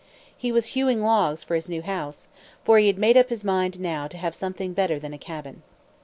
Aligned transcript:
He 0.35 0.51
was 0.51 0.69
hewing 0.69 1.03
logs 1.03 1.43
for 1.43 1.53
his 1.53 1.69
new 1.69 1.83
house; 1.83 2.29
for 2.63 2.79
he 2.79 2.87
had 2.87 2.97
made 2.97 3.17
up 3.17 3.29
his 3.29 3.43
mind, 3.43 3.79
now, 3.79 4.07
to 4.07 4.17
have 4.17 4.33
something 4.33 4.73
better 4.73 4.97
than 4.97 5.13
a 5.13 5.17
cabin. 5.19 5.61